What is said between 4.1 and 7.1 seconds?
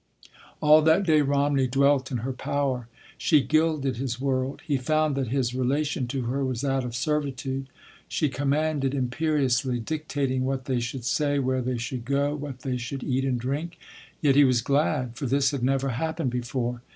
world. He found that his relation to her was that of